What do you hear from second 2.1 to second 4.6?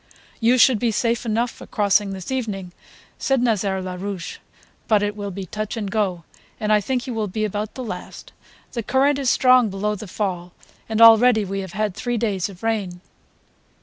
evening," said Nazaire Larouche,